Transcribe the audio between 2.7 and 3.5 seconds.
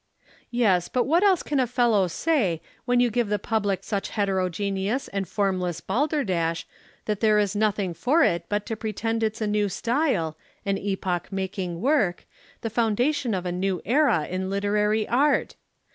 when you give the